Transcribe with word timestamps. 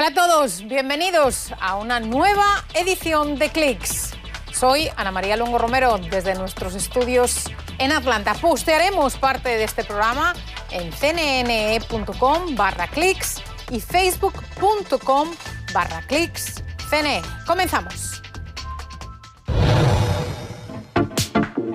Hola 0.00 0.08
a 0.08 0.14
todos, 0.14 0.66
bienvenidos 0.66 1.52
a 1.60 1.76
una 1.76 2.00
nueva 2.00 2.64
edición 2.72 3.36
de 3.36 3.50
Clicks. 3.50 4.12
Soy 4.50 4.88
Ana 4.96 5.10
María 5.10 5.36
Longo 5.36 5.58
Romero 5.58 5.98
desde 5.98 6.34
nuestros 6.36 6.74
estudios 6.74 7.44
en 7.76 7.92
Atlanta. 7.92 8.32
Postearemos 8.32 9.18
parte 9.18 9.50
de 9.50 9.64
este 9.64 9.84
programa 9.84 10.32
en 10.70 10.90
cnne.com 10.90 12.56
barra 12.56 12.88
clicks 12.88 13.42
y 13.70 13.78
facebook.com 13.78 15.28
barra 15.74 16.00
clicks 16.06 16.64
cne. 16.88 17.20
Comenzamos. 17.46 18.22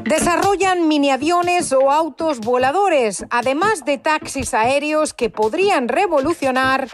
Desarrollan 0.03 0.87
miniaviones 0.87 1.71
o 1.73 1.91
autos 1.91 2.39
voladores, 2.39 3.23
además 3.29 3.85
de 3.85 3.99
taxis 3.99 4.55
aéreos 4.55 5.13
que 5.13 5.29
podrían 5.29 5.87
revolucionar 5.87 6.87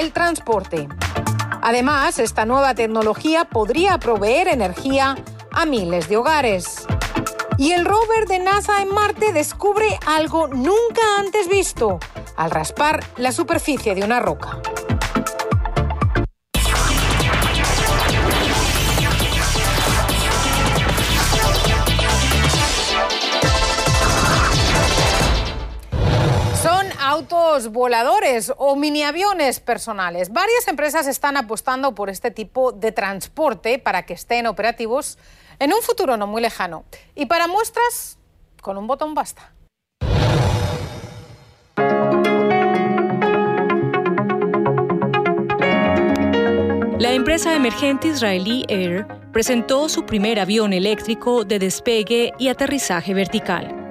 el 0.00 0.12
transporte. 0.12 0.88
Además, 1.62 2.18
esta 2.18 2.44
nueva 2.44 2.74
tecnología 2.74 3.44
podría 3.44 3.98
proveer 3.98 4.48
energía 4.48 5.16
a 5.52 5.66
miles 5.66 6.08
de 6.08 6.16
hogares. 6.16 6.86
Y 7.56 7.72
el 7.72 7.84
rover 7.84 8.26
de 8.26 8.40
NASA 8.40 8.82
en 8.82 8.88
Marte 8.88 9.32
descubre 9.32 9.98
algo 10.06 10.48
nunca 10.48 11.02
antes 11.18 11.48
visto 11.48 12.00
al 12.36 12.50
raspar 12.50 13.04
la 13.16 13.30
superficie 13.30 13.94
de 13.94 14.02
una 14.02 14.20
roca. 14.20 14.60
Autos 27.24 27.72
voladores 27.72 28.52
o 28.56 28.76
mini 28.76 29.02
aviones 29.02 29.58
personales. 29.60 30.30
Varias 30.30 30.68
empresas 30.68 31.06
están 31.06 31.36
apostando 31.36 31.94
por 31.94 32.10
este 32.10 32.30
tipo 32.30 32.72
de 32.72 32.92
transporte 32.92 33.78
para 33.78 34.04
que 34.04 34.12
estén 34.12 34.46
operativos 34.46 35.18
en 35.58 35.72
un 35.72 35.80
futuro 35.80 36.16
no 36.16 36.26
muy 36.26 36.42
lejano. 36.42 36.84
Y 37.14 37.26
para 37.26 37.46
muestras, 37.46 38.18
con 38.60 38.76
un 38.76 38.86
botón 38.86 39.14
basta. 39.14 39.52
La 46.98 47.12
empresa 47.12 47.54
emergente 47.54 48.08
israelí 48.08 48.64
Air 48.68 49.06
presentó 49.32 49.88
su 49.88 50.04
primer 50.04 50.38
avión 50.38 50.72
eléctrico 50.72 51.44
de 51.44 51.58
despegue 51.58 52.32
y 52.38 52.48
aterrizaje 52.48 53.14
vertical. 53.14 53.83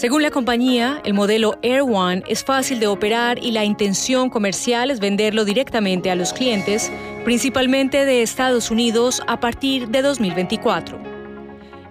Según 0.00 0.22
la 0.22 0.30
compañía, 0.30 1.02
el 1.04 1.12
modelo 1.12 1.58
Air 1.60 1.82
One 1.82 2.22
es 2.26 2.42
fácil 2.42 2.80
de 2.80 2.86
operar 2.86 3.38
y 3.38 3.50
la 3.50 3.66
intención 3.66 4.30
comercial 4.30 4.90
es 4.90 4.98
venderlo 4.98 5.44
directamente 5.44 6.10
a 6.10 6.14
los 6.14 6.32
clientes, 6.32 6.90
principalmente 7.22 8.06
de 8.06 8.22
Estados 8.22 8.70
Unidos, 8.70 9.22
a 9.26 9.40
partir 9.40 9.88
de 9.90 10.00
2024. 10.00 10.98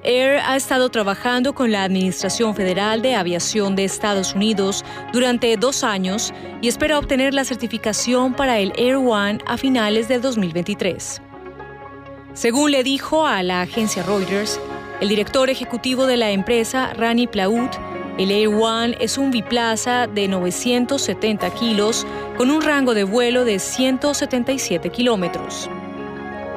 Air 0.02 0.40
ha 0.44 0.56
estado 0.56 0.90
trabajando 0.90 1.54
con 1.54 1.72
la 1.72 1.84
Administración 1.84 2.56
Federal 2.56 3.04
de 3.04 3.14
Aviación 3.14 3.76
de 3.76 3.84
Estados 3.84 4.34
Unidos 4.34 4.84
durante 5.14 5.56
dos 5.56 5.84
años 5.84 6.34
y 6.64 6.68
espera 6.68 6.98
obtener 6.98 7.36
la 7.36 7.44
certificación 7.44 8.34
para 8.34 8.58
el 8.58 8.74
Air 8.76 8.96
One 8.96 9.38
a 9.46 9.56
finales 9.56 10.08
de 10.08 10.18
2023. 10.18 11.22
Según 12.34 12.72
le 12.72 12.84
dijo 12.84 13.28
a 13.28 13.44
la 13.44 13.62
agencia 13.62 14.02
Reuters, 14.02 14.60
el 15.00 15.10
director 15.10 15.52
ejecutivo 15.52 16.08
de 16.08 16.18
la 16.18 16.32
empresa, 16.32 16.92
Rani 16.94 17.28
Plaut, 17.28 17.78
el 18.20 18.32
Air 18.32 18.50
One 18.50 18.98
es 19.00 19.18
un 19.18 19.32
biplaza 19.32 20.06
de 20.06 20.28
970 20.28 21.50
kilos 21.52 22.06
con 22.38 22.52
un 22.52 22.62
rango 22.62 22.94
de 22.94 23.06
vuelo 23.06 23.46
de 23.46 23.60
177 23.60 24.90
kilómetros. 24.90 25.70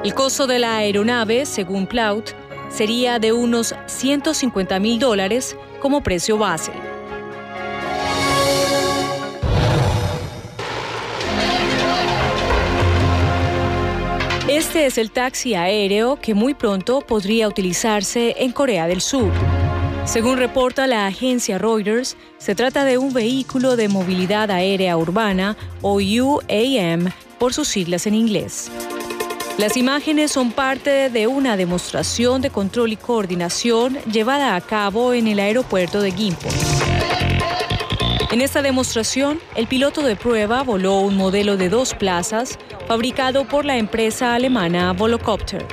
El 0.03 0.13
costo 0.13 0.49
de 0.49 0.59
la 0.59 0.79
aeronave, 0.79 1.47
según 1.47 1.87
Plaut, 1.87 2.31
sería 2.69 3.21
de 3.21 3.33
unos 3.33 3.77
150 3.87 4.81
mil 4.81 4.99
dólares 4.99 5.57
como 5.81 6.03
precio 6.03 6.37
base. 6.37 6.73
Este 14.49 14.87
es 14.87 14.99
el 14.99 15.13
taxi 15.13 15.55
aéreo 15.55 16.17
que 16.17 16.35
muy 16.35 16.55
pronto 16.55 17.03
podría 17.03 17.47
utilizarse 17.47 18.35
en 18.39 18.51
Corea 18.51 18.89
del 18.89 19.01
Sur. 19.01 19.31
Según 20.05 20.37
reporta 20.37 20.87
la 20.87 21.07
agencia 21.07 21.59
Reuters, 21.59 22.17
se 22.37 22.55
trata 22.55 22.85
de 22.85 22.99
un 22.99 23.13
vehículo 23.13 23.77
de 23.77 23.89
movilidad 23.89 24.51
aérea 24.51 24.97
urbana 24.97 25.57
o 25.81 26.01
UAM 26.01 27.11
por 27.39 27.55
sus 27.55 27.69
siglas 27.69 28.07
en 28.07 28.15
inglés. 28.15 28.71
Las 29.59 29.77
imágenes 29.77 30.33
son 30.33 30.51
parte 30.51 31.09
de 31.09 31.27
una 31.29 31.57
demostración 31.57 32.43
de 32.43 32.51
control 32.51 32.93
y 32.93 32.97
coordinación 32.97 33.97
llevada 34.11 34.57
a 34.57 34.61
cabo 34.61 35.15
en 35.15 35.29
el 35.29 35.39
aeropuerto 35.39 36.01
de 36.01 36.11
Gimpo. 36.11 36.49
En 38.33 38.41
esta 38.41 38.61
demostración, 38.61 39.39
el 39.55 39.67
piloto 39.67 40.03
de 40.03 40.17
prueba 40.17 40.63
voló 40.63 41.01
un 41.01 41.17
modelo 41.17 41.57
de 41.57 41.69
dos 41.69 41.95
plazas 41.95 42.59
fabricado 42.89 43.47
por 43.47 43.65
la 43.65 43.77
empresa 43.77 44.35
alemana 44.35 44.93
Volocopter. 44.95 45.67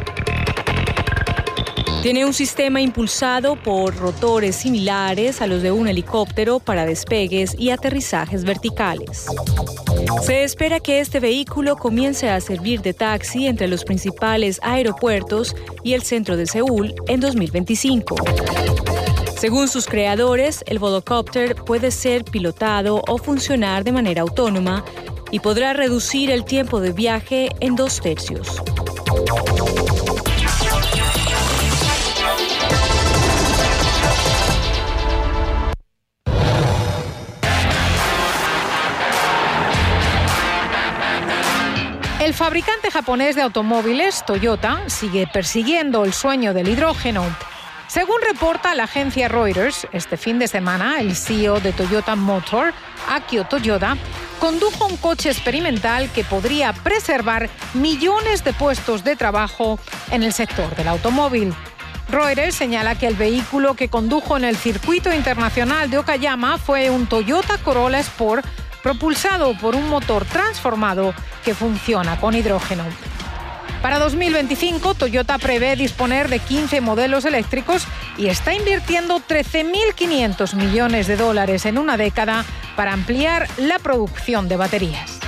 Tiene 2.09 2.25
un 2.25 2.33
sistema 2.33 2.81
impulsado 2.81 3.55
por 3.55 3.95
rotores 3.95 4.55
similares 4.55 5.43
a 5.43 5.45
los 5.45 5.61
de 5.61 5.71
un 5.71 5.87
helicóptero 5.87 6.57
para 6.57 6.87
despegues 6.87 7.55
y 7.55 7.69
aterrizajes 7.69 8.45
verticales. 8.45 9.27
Se 10.23 10.43
espera 10.43 10.79
que 10.79 11.01
este 11.01 11.19
vehículo 11.19 11.75
comience 11.75 12.27
a 12.27 12.41
servir 12.41 12.81
de 12.81 12.95
taxi 12.95 13.45
entre 13.45 13.67
los 13.67 13.83
principales 13.85 14.59
aeropuertos 14.63 15.55
y 15.83 15.93
el 15.93 16.01
centro 16.01 16.35
de 16.35 16.47
Seúl 16.47 16.95
en 17.05 17.19
2025. 17.19 18.15
Según 19.37 19.67
sus 19.67 19.85
creadores, 19.85 20.63
el 20.65 20.79
Volocopter 20.79 21.53
puede 21.53 21.91
ser 21.91 22.23
pilotado 22.23 23.03
o 23.07 23.19
funcionar 23.19 23.83
de 23.83 23.91
manera 23.91 24.23
autónoma 24.23 24.83
y 25.29 25.41
podrá 25.41 25.73
reducir 25.73 26.31
el 26.31 26.43
tiempo 26.43 26.81
de 26.81 26.91
viaje 26.91 27.49
en 27.59 27.75
dos 27.75 28.01
tercios. 28.01 28.63
El 42.29 42.35
fabricante 42.35 42.91
japonés 42.91 43.35
de 43.35 43.41
automóviles, 43.41 44.23
Toyota, 44.23 44.88
sigue 44.88 45.25
persiguiendo 45.25 46.06
el 46.06 46.13
sueño 46.13 46.53
del 46.53 46.67
hidrógeno. 46.67 47.25
Según 47.88 48.22
reporta 48.22 48.75
la 48.75 48.84
agencia 48.84 49.28
Reuters, 49.28 49.88
este 49.94 50.16
fin 50.16 50.38
de 50.38 50.47
semana 50.47 51.00
el 51.00 51.16
CEO 51.16 51.59
de 51.59 51.72
Toyota 51.72 52.16
Motor, 52.16 52.72
Akio 53.09 53.45
Toyoda, 53.45 53.97
condujo 54.39 54.85
un 54.85 54.97
coche 54.97 55.31
experimental 55.31 56.07
que 56.12 56.23
podría 56.23 56.72
preservar 56.72 57.50
millones 57.73 58.44
de 58.44 58.53
puestos 58.53 59.03
de 59.03 59.16
trabajo 59.16 59.79
en 60.12 60.22
el 60.22 60.31
sector 60.31 60.75
del 60.75 60.89
automóvil. 60.89 61.51
Reuters 62.12 62.53
señala 62.53 62.94
que 62.94 63.07
el 63.07 63.16
vehículo 63.16 63.73
que 63.73 63.89
condujo 63.89 64.38
en 64.38 64.44
el 64.44 64.56
circuito 64.56 65.12
internacional 65.12 65.89
de 65.89 65.97
Okayama 65.97 66.59
fue 66.59 66.91
un 66.91 67.07
Toyota 67.07 67.57
Corolla 67.57 68.00
Sport 68.01 68.45
propulsado 68.81 69.57
por 69.57 69.75
un 69.75 69.90
motor 69.90 70.25
transformado 70.25 71.13
que 71.44 71.53
funciona 71.53 72.19
con 72.19 72.35
hidrógeno. 72.35 72.84
Para 73.81 73.97
2025, 74.00 74.94
Toyota 74.94 75.38
prevé 75.38 75.75
disponer 75.75 76.28
de 76.28 76.40
15 76.40 76.81
modelos 76.81 77.23
eléctricos 77.23 77.88
y 78.18 78.28
está 78.28 78.53
invirtiendo 78.53 79.21
13.500 79.21 80.53
millones 80.56 81.07
de 81.07 81.15
dólares 81.15 81.65
en 81.65 81.77
una 81.77 81.95
década 81.95 82.44
para 82.75 82.92
ampliar 82.94 83.48
la 83.57 83.80
producción 83.80 84.50
de 84.50 84.57
baterías. 84.57 85.19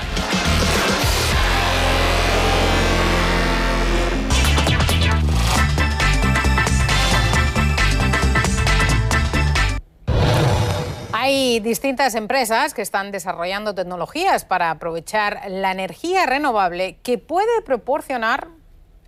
Distintas 11.72 12.16
empresas 12.16 12.74
que 12.74 12.82
están 12.82 13.14
desarrollando 13.14 13.74
tecnologías 13.74 14.44
para 14.44 14.72
aprovechar 14.72 15.40
la 15.48 15.72
energía 15.72 16.26
renovable 16.26 16.98
que 17.02 17.18
puede 17.18 17.62
proporcionar 17.62 18.50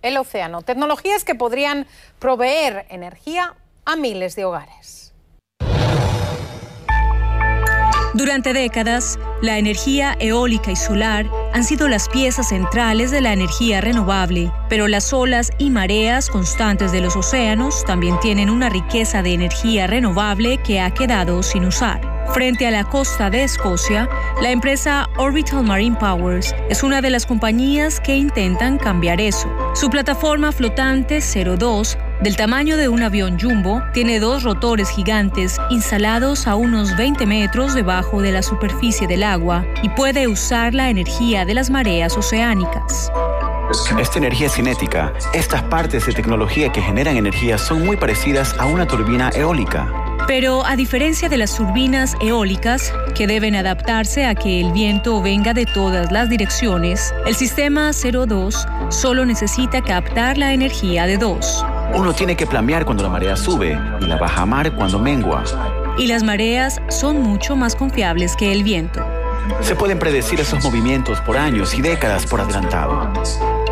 el 0.00 0.16
océano. 0.16 0.62
Tecnologías 0.62 1.24
que 1.24 1.34
podrían 1.34 1.86
proveer 2.18 2.86
energía 2.88 3.54
a 3.84 3.96
miles 3.96 4.34
de 4.34 4.46
hogares. 4.46 5.12
Durante 8.14 8.54
décadas, 8.54 9.18
la 9.42 9.58
energía 9.58 10.16
eólica 10.18 10.70
y 10.70 10.76
solar 10.76 11.26
han 11.52 11.64
sido 11.64 11.86
las 11.86 12.08
piezas 12.08 12.48
centrales 12.48 13.10
de 13.10 13.20
la 13.20 13.34
energía 13.34 13.82
renovable, 13.82 14.50
pero 14.70 14.88
las 14.88 15.12
olas 15.12 15.50
y 15.58 15.68
mareas 15.68 16.30
constantes 16.30 16.92
de 16.92 17.02
los 17.02 17.14
océanos 17.14 17.84
también 17.84 18.18
tienen 18.20 18.48
una 18.48 18.70
riqueza 18.70 19.22
de 19.22 19.34
energía 19.34 19.86
renovable 19.86 20.62
que 20.62 20.80
ha 20.80 20.90
quedado 20.92 21.42
sin 21.42 21.66
usar. 21.66 22.13
Frente 22.32 22.66
a 22.66 22.70
la 22.70 22.84
costa 22.84 23.30
de 23.30 23.44
Escocia, 23.44 24.08
la 24.40 24.50
empresa 24.50 25.08
Orbital 25.16 25.62
Marine 25.62 25.96
Powers 25.96 26.54
es 26.68 26.82
una 26.82 27.00
de 27.00 27.10
las 27.10 27.26
compañías 27.26 28.00
que 28.00 28.16
intentan 28.16 28.78
cambiar 28.78 29.20
eso. 29.20 29.48
Su 29.74 29.90
plataforma 29.90 30.50
flotante 30.50 31.20
02 31.20 31.98
del 32.22 32.36
tamaño 32.36 32.76
de 32.76 32.88
un 32.88 33.02
avión 33.02 33.38
jumbo, 33.38 33.82
tiene 33.92 34.18
dos 34.18 34.44
rotores 34.44 34.88
gigantes 34.88 35.58
instalados 35.70 36.46
a 36.46 36.54
unos 36.54 36.96
20 36.96 37.26
metros 37.26 37.74
debajo 37.74 38.22
de 38.22 38.32
la 38.32 38.42
superficie 38.42 39.06
del 39.06 39.22
agua 39.22 39.66
y 39.82 39.90
puede 39.90 40.26
usar 40.26 40.74
la 40.74 40.88
energía 40.90 41.44
de 41.44 41.54
las 41.54 41.70
mareas 41.70 42.16
oceánicas. 42.16 43.12
Esta 43.98 44.18
energía 44.18 44.48
cinética, 44.48 45.12
estas 45.32 45.62
partes 45.64 46.06
de 46.06 46.12
tecnología 46.12 46.70
que 46.70 46.82
generan 46.82 47.16
energía 47.16 47.58
son 47.58 47.84
muy 47.84 47.96
parecidas 47.96 48.54
a 48.58 48.66
una 48.66 48.86
turbina 48.86 49.30
eólica. 49.34 50.03
Pero 50.26 50.64
a 50.64 50.74
diferencia 50.74 51.28
de 51.28 51.36
las 51.36 51.54
turbinas 51.54 52.14
eólicas, 52.20 52.92
que 53.14 53.26
deben 53.26 53.54
adaptarse 53.54 54.24
a 54.24 54.34
que 54.34 54.60
el 54.60 54.72
viento 54.72 55.20
venga 55.20 55.52
de 55.52 55.66
todas 55.66 56.10
las 56.10 56.30
direcciones, 56.30 57.14
el 57.26 57.34
sistema 57.34 57.90
02 57.92 58.66
solo 58.88 59.26
necesita 59.26 59.82
captar 59.82 60.38
la 60.38 60.54
energía 60.54 61.06
de 61.06 61.18
dos. 61.18 61.64
Uno 61.92 62.14
tiene 62.14 62.36
que 62.36 62.46
planear 62.46 62.86
cuando 62.86 63.02
la 63.02 63.10
marea 63.10 63.36
sube 63.36 63.78
y 64.00 64.06
la 64.06 64.16
baja 64.16 64.46
mar 64.46 64.74
cuando 64.74 64.98
mengua. 64.98 65.44
Y 65.98 66.06
las 66.06 66.22
mareas 66.22 66.80
son 66.88 67.20
mucho 67.20 67.54
más 67.54 67.76
confiables 67.76 68.34
que 68.34 68.50
el 68.50 68.64
viento. 68.64 69.06
Se 69.60 69.76
pueden 69.76 69.98
predecir 69.98 70.40
esos 70.40 70.64
movimientos 70.64 71.20
por 71.20 71.36
años 71.36 71.74
y 71.74 71.82
décadas 71.82 72.26
por 72.26 72.40
adelantado. 72.40 73.12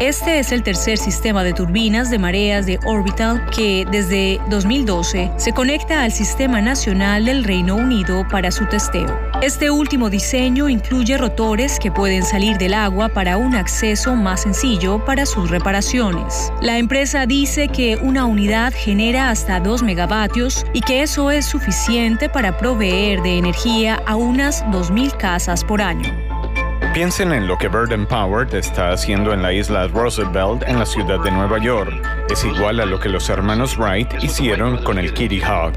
Este 0.01 0.41
es 0.41 0.51
el 0.51 0.63
tercer 0.63 0.99
sistema 0.99 1.45
de 1.45 1.53
turbinas 1.53 2.11
de 2.11 2.19
mareas 2.19 2.67
de 2.67 2.79
Orbital 2.85 3.49
que 3.51 3.87
desde 3.91 4.41
2012 4.51 5.31
se 5.37 5.53
conecta 5.53 6.03
al 6.03 6.11
Sistema 6.11 6.61
Nacional 6.61 7.27
del 7.27 7.45
Reino 7.45 7.77
Unido 7.77 8.27
para 8.29 8.51
su 8.51 8.67
testeo. 8.67 9.17
Este 9.43 9.71
último 9.71 10.11
diseño 10.11 10.69
incluye 10.69 11.17
rotores 11.19 11.79
que 11.79 11.93
pueden 11.93 12.25
salir 12.25 12.59
del 12.59 12.75
agua 12.75 13.11
para 13.11 13.37
un 13.37 13.55
acceso 13.55 14.17
más 14.17 14.43
sencillo 14.43 15.05
para 15.05 15.25
sus 15.25 15.51
reparaciones. 15.51 16.53
La 16.61 16.79
empresa 16.79 17.27
dice 17.27 17.69
que 17.69 17.97
una 17.97 18.25
unidad 18.25 18.73
genera 18.75 19.31
hasta 19.31 19.61
2 19.61 19.83
megavatios 19.85 20.65
y 20.73 20.81
que 20.81 21.03
eso 21.03 21.31
es 21.31 21.47
suficiente 21.47 22.29
para 22.29 22.57
proveer 22.59 23.23
de 23.23 23.39
energía 23.39 24.03
a 24.07 24.17
unas 24.17 24.65
2.000 24.67 25.17
casas 25.17 25.65
por 25.65 25.81
año. 25.81 26.32
Piensen 26.93 27.33
en 27.33 27.49
lo 27.49 27.57
que 27.57 27.69
Bird 27.69 27.91
Empowered 27.91 28.55
está 28.55 28.91
haciendo 28.91 29.33
en 29.33 29.41
la 29.41 29.51
isla 29.51 29.89
Roosevelt 29.89 30.63
en 30.67 30.79
la 30.79 30.85
ciudad 30.85 31.19
de 31.21 31.31
Nueva 31.31 31.59
York. 31.59 31.91
Es 32.29 32.45
igual 32.45 32.81
a 32.81 32.85
lo 32.85 33.01
que 33.01 33.09
los 33.09 33.31
hermanos 33.31 33.79
Wright 33.79 34.23
hicieron 34.23 34.77
con 34.85 34.99
el 34.99 35.15
Kitty 35.15 35.41
Hawk. 35.41 35.73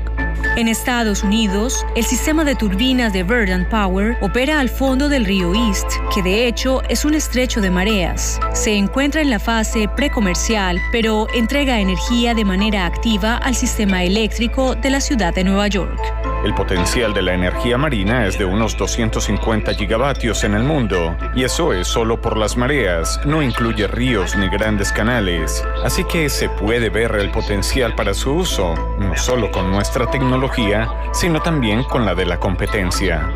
En 0.58 0.68
Estados 0.68 1.24
Unidos, 1.24 1.86
el 1.96 2.04
sistema 2.04 2.44
de 2.44 2.56
turbinas 2.56 3.14
de 3.14 3.24
Verdant 3.24 3.70
Power 3.70 4.18
opera 4.20 4.60
al 4.60 4.68
fondo 4.68 5.08
del 5.08 5.24
río 5.24 5.56
East, 5.56 5.88
que 6.14 6.22
de 6.22 6.48
hecho 6.48 6.82
es 6.90 7.06
un 7.06 7.14
estrecho 7.14 7.62
de 7.62 7.72
mareas. 7.72 8.38
Se 8.54 8.76
encuentra 8.76 9.22
en 9.22 9.30
la 9.30 9.40
fase 9.40 9.88
precomercial, 9.96 10.82
pero 10.92 11.28
entrega 11.34 11.80
energía 11.80 12.34
de 12.34 12.44
manera 12.44 12.86
activa 12.86 13.38
al 13.38 13.56
sistema 13.56 14.04
eléctrico 14.04 14.76
de 14.76 14.90
la 14.90 15.00
ciudad 15.00 15.34
de 15.34 15.46
Nueva 15.46 15.70
York. 15.70 16.35
El 16.45 16.53
potencial 16.53 17.12
de 17.15 17.24
la 17.24 17.33
energía 17.33 17.75
marina 17.75 18.27
es 18.27 18.38
de 18.38 18.45
unos 18.45 18.77
250 18.77 19.74
gigavatios 19.74 20.44
en 20.44 20.53
el 20.53 20.62
mundo, 20.62 21.18
y 21.33 21.44
eso 21.44 21.74
es 21.74 21.88
solo 21.88 22.21
por 22.21 22.38
las 22.38 22.56
mareas, 22.56 23.19
no 23.25 23.42
incluye 23.42 23.88
ríos 23.88 24.36
ni 24.36 24.47
grandes 24.47 24.92
canales. 24.92 25.65
Así 25.83 26.03
que 26.03 26.30
se 26.30 26.47
puede 26.47 26.92
ver 26.92 27.15
el 27.15 27.31
potencial 27.31 27.95
para 27.95 28.13
su 28.13 28.31
uso, 28.31 28.75
no 29.00 29.18
solo 29.18 29.50
con 29.50 29.71
nuestra 29.71 30.06
tecnología, 30.12 30.88
sino 31.13 31.42
también 31.42 31.83
con 31.83 32.06
la 32.06 32.13
de 32.13 32.27
la 32.27 32.39
competencia. 32.39 33.27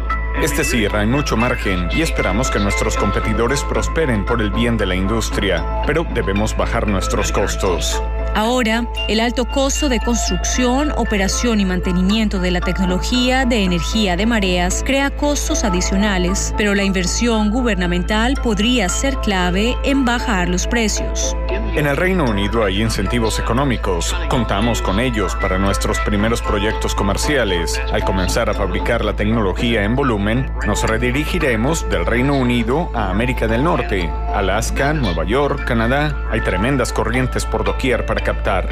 Es 0.44 0.56
decir, 0.56 0.95
hay 0.95 1.07
mucho 1.07 1.35
margen 1.35 1.89
y 1.91 2.03
esperamos 2.03 2.51
que 2.51 2.59
nuestros 2.59 2.95
competidores 2.95 3.63
prosperen 3.63 4.23
por 4.23 4.39
el 4.39 4.51
bien 4.51 4.77
de 4.77 4.85
la 4.85 4.94
industria, 4.94 5.81
pero 5.88 6.06
debemos 6.13 6.56
bajar 6.56 6.88
nuestros 6.88 7.31
costos. 7.31 8.01
Ahora, 8.36 8.86
el 9.08 9.20
alto 9.20 9.46
costo 9.46 9.90
de 9.90 10.00
construcción, 10.00 10.92
operación 10.98 11.60
y 11.60 11.66
mantenimiento 11.66 12.40
de 12.40 12.52
la 12.52 12.62
tecnología 12.62 13.46
de 13.46 13.64
energía 13.64 14.16
de 14.16 14.26
mareas 14.26 14.84
crea 14.86 15.10
costos 15.10 15.64
adicionales, 15.64 16.54
pero 16.58 16.76
la 16.76 16.84
inversión 16.84 17.50
gubernamental 17.52 18.36
podría 18.44 18.88
ser 18.90 19.18
clave 19.18 19.76
en 19.84 20.06
bajar 20.06 20.50
los 20.50 20.68
precios. 20.68 21.36
En 21.76 21.86
el 21.86 21.98
Reino 21.98 22.26
Unido 22.26 22.64
hay 22.64 22.81
incentivos 22.81 23.40
económicos. 23.40 24.16
Contamos 24.30 24.81
con 24.81 25.00
ellos 25.00 25.36
para 25.36 25.58
nuestros 25.58 26.00
primeros 26.00 26.42
proyectos 26.42 26.96
comerciales. 26.96 27.80
Al 27.92 28.04
comenzar 28.04 28.50
a 28.50 28.54
fabricar 28.54 29.06
la 29.06 29.16
tecnología 29.16 29.84
en 29.84 29.96
volumen, 29.96 30.52
nos 30.66 30.84
redirigiremos 30.84 31.88
del 31.90 32.06
Reino 32.06 32.36
Unido 32.36 32.90
a 32.94 33.10
América 33.10 33.48
del 33.48 33.64
Norte, 33.64 34.10
Alaska, 34.34 34.94
Nueva 34.94 35.26
York, 35.26 35.66
Canadá. 35.66 36.16
Hay 36.31 36.42
tremendas 36.42 36.92
corrientes 36.92 37.46
por 37.46 37.64
doquier 37.64 38.06
para 38.06 38.19
captar. 38.21 38.68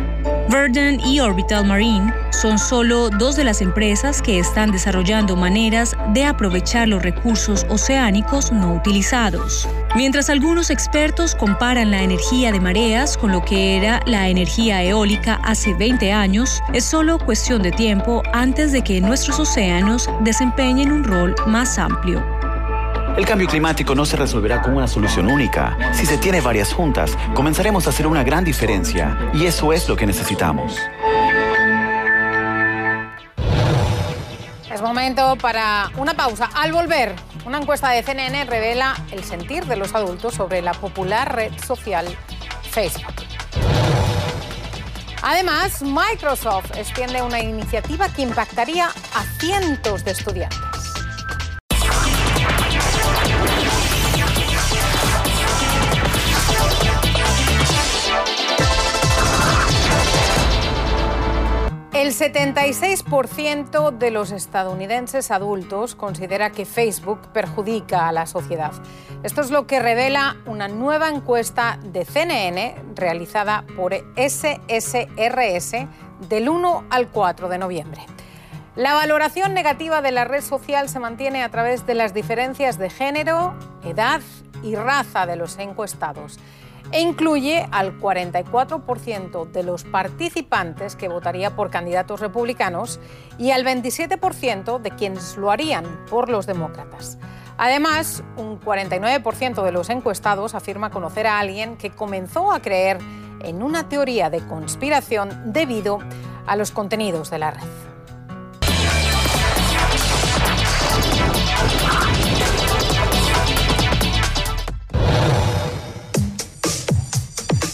Verdant 0.50 1.02
y 1.06 1.20
Orbital 1.20 1.66
Marine 1.66 2.14
son 2.32 2.58
solo 2.58 3.10
dos 3.10 3.36
de 3.36 3.44
las 3.44 3.62
empresas 3.62 4.22
que 4.22 4.40
están 4.40 4.72
desarrollando 4.72 5.36
maneras 5.36 5.96
de 6.14 6.24
aprovechar 6.24 6.88
los 6.88 7.04
recursos 7.04 7.66
oceánicos 7.70 8.52
no 8.52 8.74
utilizados. 8.74 9.68
Mientras 9.96 10.30
algunos 10.30 10.70
expertos 10.70 11.36
comparan 11.36 11.92
la 11.92 12.04
energía 12.04 12.52
de 12.52 12.60
mareas 12.60 13.18
con 13.18 13.32
lo 13.32 13.44
que 13.44 13.78
era 13.78 14.00
la 14.06 14.30
energía 14.30 14.84
eólica 14.84 15.40
hace 15.44 15.74
20 15.74 16.12
años, 16.14 16.62
es 16.74 16.86
solo 16.86 17.20
cuestión 17.20 17.62
de 17.62 17.72
tiempo 17.72 18.24
antes 18.34 18.72
de 18.72 18.84
que 18.84 19.02
nuestros 19.02 19.40
océanos 19.40 20.10
desempeñen 20.22 20.92
un 20.92 21.04
rol 21.04 21.36
más 21.48 21.78
amplio. 21.78 22.37
El 23.18 23.26
cambio 23.26 23.48
climático 23.48 23.96
no 23.96 24.06
se 24.06 24.16
resolverá 24.16 24.62
con 24.62 24.76
una 24.76 24.88
solución 24.88 25.26
única. 25.26 25.76
Si 25.92 26.06
se 26.06 26.20
tiene 26.20 26.40
varias 26.40 26.72
juntas, 26.72 27.18
comenzaremos 27.34 27.88
a 27.88 27.90
hacer 27.90 28.06
una 28.06 28.24
gran 28.24 28.44
diferencia 28.44 29.18
y 29.34 29.48
eso 29.48 29.74
es 29.74 29.90
lo 29.90 29.96
que 29.96 30.06
necesitamos. 30.06 30.78
Es 34.72 34.82
momento 34.84 35.36
para 35.42 35.90
una 35.98 36.14
pausa. 36.14 36.52
Al 36.54 36.72
volver, 36.72 37.16
una 37.44 37.58
encuesta 37.58 37.90
de 37.90 38.04
CNN 38.04 38.46
revela 38.46 38.96
el 39.12 39.24
sentir 39.24 39.66
de 39.66 39.78
los 39.78 39.96
adultos 39.96 40.36
sobre 40.36 40.62
la 40.62 40.74
popular 40.74 41.36
red 41.36 41.52
social 41.66 42.06
Facebook. 42.70 43.16
Además, 45.24 45.82
Microsoft 45.82 46.78
extiende 46.78 47.24
una 47.24 47.40
iniciativa 47.40 48.10
que 48.10 48.22
impactaría 48.22 48.86
a 48.86 49.24
cientos 49.40 50.06
de 50.06 50.12
estudiantes. 50.12 50.77
El 62.08 62.14
76% 62.14 63.92
de 63.92 64.12
los 64.12 64.32
estadounidenses 64.32 65.30
adultos 65.30 65.94
considera 65.94 66.52
que 66.52 66.64
Facebook 66.64 67.20
perjudica 67.34 68.08
a 68.08 68.14
la 68.14 68.26
sociedad. 68.28 68.72
Esto 69.24 69.42
es 69.42 69.52
lo 69.52 69.68
que 69.68 69.82
revela 69.82 70.38
una 70.46 70.70
nueva 70.70 71.10
encuesta 71.10 71.78
de 71.84 72.06
CNN 72.06 72.76
realizada 72.96 73.66
por 73.76 73.94
SSRS 74.16 75.72
del 76.30 76.48
1 76.48 76.86
al 76.90 77.10
4 77.10 77.50
de 77.50 77.58
noviembre. 77.58 78.06
La 78.78 78.94
valoración 78.94 79.54
negativa 79.54 80.02
de 80.02 80.12
la 80.12 80.24
red 80.24 80.44
social 80.44 80.88
se 80.88 81.02
mantiene 81.02 81.44
a 81.44 81.50
través 81.50 81.86
de 81.86 81.96
las 81.96 82.14
diferencias 82.14 82.78
de 82.78 82.90
género, 82.90 83.54
edad 83.84 84.22
y 84.64 84.76
raza 84.76 85.26
de 85.26 85.36
los 85.36 85.58
encuestados 85.58 86.40
e 86.92 87.02
incluye 87.02 87.68
al 87.72 88.00
44% 88.00 89.52
de 89.52 89.64
los 89.64 89.84
participantes 89.84 90.96
que 90.96 91.10
votaría 91.10 91.56
por 91.56 91.70
candidatos 91.70 92.20
republicanos 92.20 93.00
y 93.38 93.52
al 93.52 93.66
27% 93.66 94.80
de 94.80 94.92
quienes 94.92 95.38
lo 95.38 95.52
harían 95.52 96.06
por 96.10 96.30
los 96.30 96.46
demócratas. 96.46 97.18
Además, 97.58 98.24
un 98.38 98.60
49% 98.60 99.64
de 99.64 99.72
los 99.72 99.90
encuestados 99.90 100.54
afirma 100.54 100.92
conocer 100.92 101.26
a 101.26 101.40
alguien 101.40 101.76
que 101.78 101.90
comenzó 101.90 102.52
a 102.52 102.62
creer 102.62 103.00
en 103.42 103.64
una 103.64 103.90
teoría 103.90 104.30
de 104.30 104.46
conspiración 104.46 105.52
debido 105.54 106.00
a 106.46 106.56
los 106.56 106.72
contenidos 106.72 107.30
de 107.30 107.40
la 107.40 107.52
red. 107.52 107.97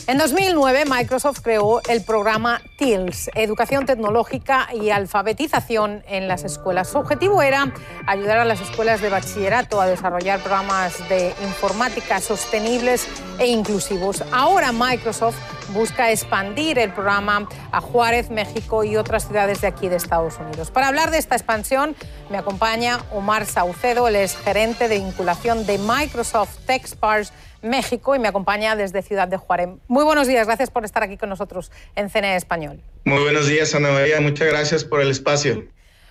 En 0.05 0.17
2009, 0.17 0.83
Microsoft 0.86 1.39
creó 1.41 1.81
el 1.88 2.03
programa 2.03 2.62
TILS, 2.75 3.31
Educación 3.36 3.86
Tecnológica 3.86 4.67
y 4.74 4.89
Alfabetización 4.89 6.03
en 6.10 6.27
las 6.27 6.43
Escuelas. 6.43 6.89
Su 6.89 6.98
objetivo 6.98 7.41
era 7.41 7.74
ayudar 8.05 8.39
a 8.39 8.43
las 8.43 8.60
escuelas 8.60 9.00
de 9.01 9.07
bachillerato 9.07 9.79
a 9.79 9.86
desarrollar 9.86 10.41
programas 10.41 10.98
de 11.07 11.33
informática 11.43 12.19
sostenibles 12.19 13.07
e 13.39 13.48
inclusivos. 13.48 14.25
Ahora 14.33 14.74
Microsoft 14.74 15.38
busca 15.74 16.12
expandir 16.12 16.80
el 16.80 16.94
programa 16.94 17.48
a 17.72 17.82
Juárez, 17.82 18.30
México 18.30 18.84
y 18.84 18.96
otras 18.96 19.25
ciudades 19.27 19.62
de 19.62 19.68
aquí 19.68 19.89
de 19.89 19.96
Estados 19.96 20.38
Unidos. 20.38 20.72
Para 20.72 20.88
hablar 20.88 21.12
de 21.12 21.18
esta 21.18 21.36
expansión 21.36 21.96
me 22.30 22.38
acompaña 22.38 23.00
Omar 23.12 23.46
Saucedo, 23.46 24.08
el 24.08 24.15
es 24.15 24.38
gerente 24.38 24.88
de 24.88 25.00
vinculación 25.00 25.65
de 25.65 25.77
Microsoft 25.80 26.58
TechSpars 26.65 27.34
México 27.63 28.15
y 28.15 28.20
me 28.20 28.27
acompaña 28.27 28.75
desde 28.75 29.01
Ciudad 29.01 29.27
de 29.27 29.38
Juárez. 29.38 29.70
Muy 29.88 30.03
buenos 30.03 30.27
días, 30.27 30.46
gracias 30.46 30.70
por 30.70 30.86
estar 30.86 31.01
aquí 31.01 31.18
con 31.18 31.30
nosotros 31.30 31.72
en 31.96 32.10
CNE 32.10 32.36
Español. 32.36 32.82
Muy 33.06 33.22
buenos 33.24 33.48
días, 33.48 33.74
Ana 33.74 33.92
María, 33.92 34.22
muchas 34.22 34.48
gracias 34.48 34.84
por 34.84 35.01
el 35.01 35.10
espacio. 35.10 35.65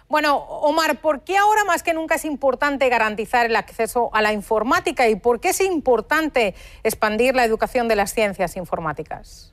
Bueno, 0.09 0.37
Omar, 0.37 1.01
¿por 1.01 1.25
qué 1.25 1.39
ahora 1.39 1.65
más 1.65 1.83
que 1.83 1.95
nunca 1.95 2.17
es 2.17 2.27
importante 2.27 2.89
garantizar 2.91 3.47
el 3.47 3.57
acceso 3.57 4.11
a 4.13 4.21
la 4.21 4.33
informática 4.33 5.09
y 5.09 5.17
por 5.17 5.41
qué 5.41 5.51
es 5.51 5.61
importante 5.61 6.55
expandir 6.83 7.35
la 7.35 7.45
educación 7.45 7.89
de 7.89 7.97
las 7.97 8.13
ciencias 8.13 8.57
informáticas? 8.57 9.52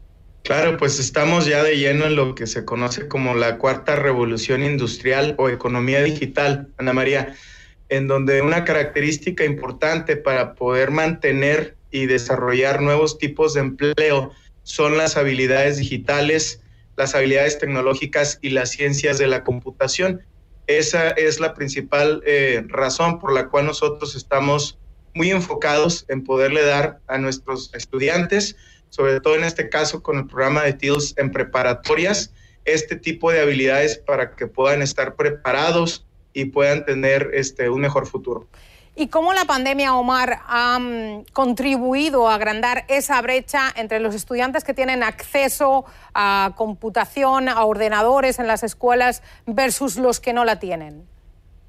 Claro, 0.49 0.77
pues 0.77 0.97
estamos 0.97 1.45
ya 1.45 1.61
de 1.61 1.77
lleno 1.77 2.07
en 2.07 2.15
lo 2.15 2.33
que 2.33 2.47
se 2.47 2.65
conoce 2.65 3.07
como 3.07 3.35
la 3.35 3.59
cuarta 3.59 3.95
revolución 3.95 4.63
industrial 4.63 5.35
o 5.37 5.47
economía 5.47 6.01
digital, 6.01 6.69
Ana 6.79 6.91
María, 6.91 7.35
en 7.89 8.07
donde 8.07 8.41
una 8.41 8.63
característica 8.63 9.45
importante 9.45 10.17
para 10.17 10.55
poder 10.55 10.89
mantener 10.89 11.77
y 11.91 12.07
desarrollar 12.07 12.81
nuevos 12.81 13.19
tipos 13.19 13.53
de 13.53 13.59
empleo 13.59 14.31
son 14.63 14.97
las 14.97 15.17
habilidades 15.17 15.77
digitales, 15.77 16.63
las 16.97 17.13
habilidades 17.13 17.59
tecnológicas 17.59 18.39
y 18.41 18.49
las 18.49 18.71
ciencias 18.71 19.19
de 19.19 19.27
la 19.27 19.43
computación. 19.43 20.23
Esa 20.65 21.11
es 21.11 21.39
la 21.39 21.53
principal 21.53 22.23
eh, 22.25 22.63
razón 22.69 23.19
por 23.19 23.33
la 23.33 23.49
cual 23.49 23.67
nosotros 23.67 24.15
estamos 24.15 24.79
muy 25.13 25.29
enfocados 25.29 26.05
en 26.07 26.23
poderle 26.23 26.63
dar 26.63 27.01
a 27.07 27.19
nuestros 27.19 27.71
estudiantes, 27.75 28.55
sobre 28.89 29.19
todo 29.21 29.35
en 29.35 29.43
este 29.43 29.69
caso 29.69 30.03
con 30.03 30.17
el 30.17 30.27
programa 30.27 30.63
de 30.63 30.73
TILS 30.73 31.15
en 31.17 31.31
preparatorias, 31.31 32.33
este 32.65 32.95
tipo 32.95 33.31
de 33.31 33.41
habilidades 33.41 33.97
para 33.97 34.35
que 34.35 34.47
puedan 34.47 34.81
estar 34.81 35.15
preparados 35.15 36.05
y 36.33 36.45
puedan 36.45 36.85
tener 36.85 37.31
este, 37.33 37.69
un 37.69 37.81
mejor 37.81 38.07
futuro 38.07 38.47
y 38.99 39.07
cómo 39.07 39.31
la 39.31 39.45
pandemia, 39.45 39.95
Omar, 39.95 40.41
ha 40.45 40.77
mm, 40.77 41.23
contribuido 41.31 42.27
a 42.27 42.35
agrandar 42.35 42.83
esa 42.89 43.21
brecha 43.21 43.71
entre 43.77 44.01
los 44.01 44.13
estudiantes 44.13 44.65
que 44.65 44.73
tienen 44.73 45.03
acceso 45.03 45.85
a 46.13 46.51
computación, 46.57 47.47
a 47.47 47.63
ordenadores 47.63 48.39
en 48.39 48.47
las 48.47 48.61
escuelas 48.61 49.23
versus 49.45 49.95
los 49.95 50.19
que 50.19 50.33
no 50.33 50.43
la 50.43 50.59
tienen. 50.59 51.07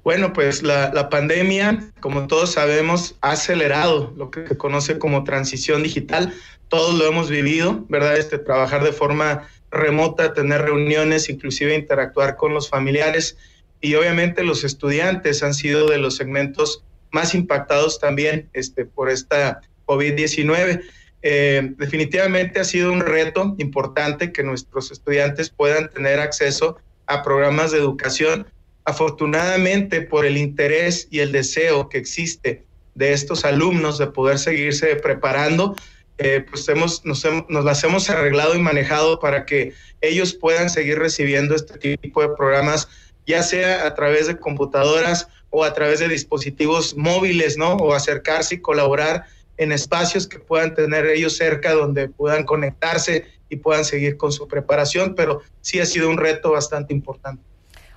Bueno, 0.03 0.33
pues 0.33 0.63
la, 0.63 1.09
pandemia, 1.09 1.91
como 1.99 2.25
todos 2.25 2.53
sabemos, 2.53 3.15
ha 3.21 3.31
acelerado 3.31 4.13
lo 4.17 4.31
que 4.31 4.47
se 4.47 4.57
conoce 4.57 4.97
como 4.97 5.23
transición 5.23 5.83
digital. 5.83 6.33
Todos 6.69 6.97
lo 6.97 7.05
hemos 7.05 7.29
vivido, 7.29 7.85
¿verdad? 7.87 8.17
Este, 8.17 8.39
trabajar 8.39 8.83
de 8.83 8.93
forma 8.93 9.47
remota, 9.69 10.33
tener 10.33 10.63
reuniones, 10.63 11.29
inclusive 11.29 11.75
interactuar 11.75 12.35
con 12.35 12.53
los 12.53 12.67
familiares. 12.67 13.37
Y 13.79 13.93
obviamente 13.93 14.43
los 14.43 14.63
estudiantes 14.63 15.43
han 15.43 15.53
sido 15.53 15.87
de 15.87 15.99
los 15.99 16.15
segmentos 16.15 16.83
más 17.11 17.35
impactados 17.35 17.99
también 17.99 18.49
este, 18.53 18.85
por 18.85 19.09
esta 19.09 19.61
COVID-19. 19.85 20.81
Eh, 21.23 21.73
definitivamente 21.77 22.59
ha 22.59 22.63
sido 22.63 22.91
un 22.91 23.01
reto 23.01 23.55
importante 23.59 24.31
que 24.31 24.43
nuestros 24.43 24.91
estudiantes 24.91 25.51
puedan 25.51 25.89
tener 25.89 26.19
acceso 26.19 26.77
a 27.05 27.21
programas 27.21 27.71
de 27.71 27.77
educación. 27.77 28.47
Afortunadamente, 28.83 30.01
por 30.01 30.25
el 30.25 30.37
interés 30.37 31.07
y 31.11 31.19
el 31.19 31.31
deseo 31.31 31.89
que 31.89 31.97
existe 31.97 32.63
de 32.95 33.13
estos 33.13 33.45
alumnos 33.45 33.97
de 33.97 34.07
poder 34.07 34.39
seguirse 34.39 34.95
preparando, 34.95 35.75
eh, 36.17 36.45
pues 36.47 36.67
hemos, 36.69 37.05
nos, 37.05 37.25
nos 37.49 37.65
las 37.65 37.83
hemos 37.83 38.09
arreglado 38.09 38.55
y 38.55 38.59
manejado 38.59 39.19
para 39.19 39.45
que 39.45 39.73
ellos 40.01 40.33
puedan 40.33 40.69
seguir 40.69 40.99
recibiendo 40.99 41.55
este 41.55 41.97
tipo 41.97 42.21
de 42.21 42.29
programas, 42.29 42.87
ya 43.25 43.43
sea 43.43 43.87
a 43.87 43.95
través 43.95 44.27
de 44.27 44.37
computadoras 44.37 45.27
o 45.49 45.63
a 45.63 45.73
través 45.73 45.99
de 45.99 46.07
dispositivos 46.07 46.95
móviles, 46.95 47.57
¿no? 47.57 47.73
O 47.75 47.93
acercarse 47.93 48.55
y 48.55 48.61
colaborar 48.61 49.25
en 49.57 49.71
espacios 49.71 50.27
que 50.27 50.39
puedan 50.39 50.73
tener 50.73 51.05
ellos 51.05 51.37
cerca 51.37 51.73
donde 51.73 52.07
puedan 52.09 52.45
conectarse 52.45 53.25
y 53.49 53.57
puedan 53.57 53.85
seguir 53.85 54.17
con 54.17 54.31
su 54.31 54.47
preparación, 54.47 55.13
pero 55.13 55.41
sí 55.61 55.79
ha 55.79 55.85
sido 55.85 56.09
un 56.09 56.17
reto 56.17 56.51
bastante 56.51 56.93
importante. 56.93 57.43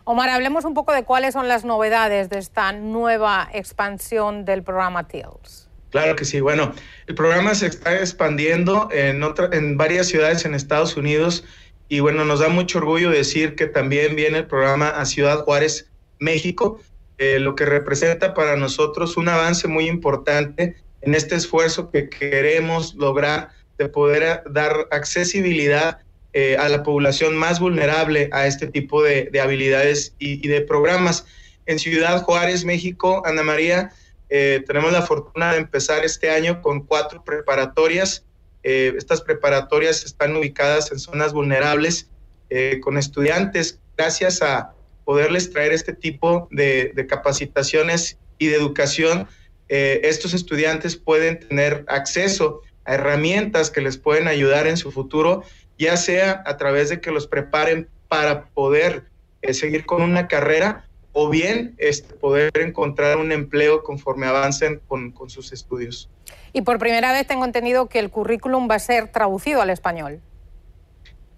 Omar, 0.06 0.28
hablemos 0.28 0.66
un 0.66 0.74
poco 0.74 0.92
de 0.92 1.04
cuáles 1.04 1.32
son 1.32 1.48
las 1.48 1.64
novedades 1.64 2.28
de 2.28 2.38
esta 2.38 2.72
nueva 2.72 3.48
expansión 3.54 4.44
del 4.44 4.62
programa 4.62 5.08
TILS. 5.08 5.70
Claro 5.88 6.14
que 6.14 6.26
sí. 6.26 6.40
Bueno, 6.40 6.74
el 7.06 7.14
programa 7.14 7.54
se 7.54 7.68
está 7.68 7.98
expandiendo 7.98 8.90
en, 8.92 9.76
varias 9.78 10.08
ciudades 10.08 10.44
en 10.44 10.54
Estados 10.54 10.98
Unidos 10.98 11.44
y 11.88 12.00
bueno, 12.00 12.26
nos 12.26 12.40
da 12.40 12.48
mucho 12.48 12.78
orgullo 12.78 13.10
decir 13.10 13.54
que 13.54 13.66
también 13.66 14.14
viene 14.14 14.38
el 14.38 14.46
programa 14.46 14.90
a 14.90 15.06
Ciudad 15.06 15.38
Juárez, 15.44 15.88
México, 16.18 16.80
eh, 17.16 17.38
lo 17.38 17.54
que 17.54 17.64
representa 17.64 18.34
para 18.34 18.56
nosotros 18.56 19.16
un 19.16 19.28
avance 19.30 19.68
muy 19.68 19.86
importante 19.86 20.76
en 21.00 21.14
este 21.14 21.36
esfuerzo 21.36 21.90
que 21.90 22.10
queremos 22.10 22.94
lograr 22.94 23.50
de 23.78 23.88
poder 23.88 24.42
dar 24.50 24.86
accesibilidad 24.90 26.00
eh, 26.34 26.56
a 26.58 26.68
la 26.68 26.82
población 26.82 27.36
más 27.36 27.60
vulnerable 27.60 28.28
a 28.32 28.46
este 28.46 28.66
tipo 28.66 29.02
de, 29.02 29.30
habilidades 29.40 30.14
y, 30.18 30.46
de 30.46 30.60
programas. 30.60 31.24
En 31.66 31.78
Ciudad 31.78 32.22
Juárez, 32.22 32.66
México, 32.66 33.22
Ana 33.24 33.42
María, 33.42 33.90
eh, 34.28 34.62
tenemos 34.66 34.92
la 34.92 35.02
fortuna 35.02 35.52
de 35.52 35.58
empezar 35.58 36.04
este 36.04 36.30
año 36.30 36.60
con 36.60 36.82
cuatro 36.82 37.24
preparatorias. 37.24 38.24
estas 38.62 39.20
preparatorias 39.20 40.04
están 40.04 40.36
ubicadas 40.36 40.90
en 40.90 40.98
zonas 40.98 41.32
vulnerables 41.32 42.08
con 42.82 42.96
estudiantes 42.96 43.80
gracias 43.96 44.42
a 44.42 44.74
poderles 45.04 45.50
traer 45.50 45.72
este 45.72 45.92
tipo 45.92 46.48
de, 46.50 47.06
capacitaciones 47.08 48.18
y 48.38 48.48
de 48.48 48.56
educación, 48.56 49.28
eh, 49.68 50.00
estos 50.04 50.34
estudiantes 50.34 50.96
pueden 50.96 51.40
tener 51.40 51.84
acceso 51.88 52.62
a 52.84 52.94
herramientas 52.94 53.70
que 53.70 53.80
les 53.80 53.96
pueden 53.96 54.28
ayudar 54.28 54.66
en 54.66 54.76
su 54.76 54.92
futuro, 54.92 55.44
ya 55.78 55.96
sea 55.96 56.42
a 56.46 56.56
través 56.56 56.88
de 56.88 57.00
que 57.00 57.10
los 57.10 57.26
preparen 57.26 57.88
para 58.08 58.46
poder 58.46 59.04
eh, 59.42 59.54
seguir 59.54 59.86
con 59.86 60.02
una 60.02 60.28
carrera 60.28 60.86
o 61.12 61.28
bien 61.28 61.74
este, 61.78 62.14
poder 62.14 62.50
encontrar 62.56 63.18
un 63.18 63.32
empleo 63.32 63.82
conforme 63.82 64.26
avancen 64.26 64.80
con, 64.88 65.12
con 65.12 65.30
sus 65.30 65.52
estudios. 65.52 66.10
Y 66.52 66.62
por 66.62 66.78
primera 66.78 67.12
vez 67.12 67.26
tengo 67.26 67.44
entendido 67.44 67.88
que 67.88 67.98
el 67.98 68.10
currículum 68.10 68.68
va 68.70 68.76
a 68.76 68.78
ser 68.80 69.08
traducido 69.08 69.60
al 69.60 69.70
español. 69.70 70.20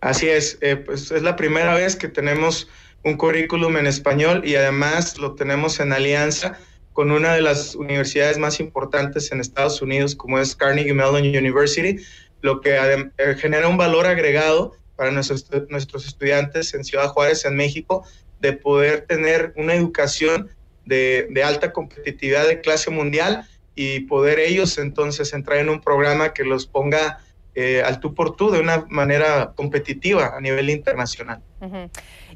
Así 0.01 0.29
es, 0.29 0.59
eh, 0.61 0.77
pues 0.77 1.11
es 1.11 1.23
la 1.23 1.37
primera 1.37 1.75
vez 1.75 1.97
que 1.97 2.09
tenemos 2.09 2.69
un 3.05 3.17
currículum 3.17 3.77
en 3.77 3.87
español 3.87 4.43
y 4.45 4.57
además 4.57 5.19
lo 5.19 5.35
tenemos 5.35 5.81
en 5.81 5.93
alianza 5.93 6.59
con 6.93 7.11
una 7.11 7.35
de 7.35 7.43
las 7.43 7.75
universidades 7.75 8.39
más 8.39 8.59
importantes 8.59 9.31
en 9.31 9.41
Estados 9.41 9.83
Unidos, 9.83 10.17
como 10.17 10.39
es 10.39 10.57
Carnegie 10.57 10.95
Mellon 10.95 11.23
University, 11.23 12.03
lo 12.47 12.61
que 12.61 12.77
eh, 12.77 13.35
genera 13.35 13.69
un 13.69 13.77
valor 13.77 14.07
agregado 14.07 14.73
para 14.95 15.11
nuestros, 15.11 15.47
nuestros 15.69 16.07
estudiantes 16.07 16.73
en 16.75 16.85
Ciudad 16.85 17.09
Juárez, 17.09 17.45
en 17.45 17.57
México, 17.57 18.05
de 18.41 18.53
poder 18.53 19.03
tener 19.03 19.53
una 19.57 19.75
educación 19.75 20.49
de, 20.85 21.29
alta 21.45 21.73
competitividad 21.73 22.47
de 22.47 22.61
clase 22.61 22.91
mundial 22.91 23.47
y 23.75 24.01
poder 24.01 24.39
ellos 24.39 24.79
entonces 24.79 25.33
entrar 25.33 25.59
en 25.59 25.69
un 25.69 25.81
programa 25.81 26.33
que 26.33 26.45
los 26.45 26.67
ponga 26.67 27.19
eh, 27.57 27.83
al 27.85 27.99
tú 27.99 28.15
por 28.15 28.37
tú 28.37 28.51
de 28.53 28.61
una 28.61 28.87
manera 28.89 29.53
competitiva 29.57 30.35
a 30.37 30.41
nivel 30.41 30.71
internacional. 30.71 31.43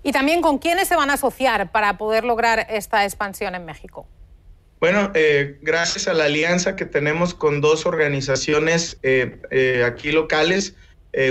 Y 0.02 0.10
también 0.10 0.42
con 0.42 0.58
quiénes 0.58 0.88
se 0.88 0.96
van 0.96 1.10
a 1.10 1.14
asociar 1.14 1.70
para 1.70 1.96
poder 1.98 2.24
lograr 2.24 2.66
esta 2.68 3.04
expansión 3.04 3.54
en 3.54 3.64
México. 3.64 4.08
Bueno, 4.80 5.10
eh, 5.12 5.58
gracias 5.60 6.08
a 6.08 6.14
la 6.14 6.24
alianza 6.24 6.74
que 6.74 6.86
tenemos 6.86 7.34
con 7.34 7.60
dos 7.60 7.84
organizaciones 7.84 8.98
eh, 9.02 9.36
eh, 9.50 9.84
aquí 9.84 10.10
locales, 10.10 10.74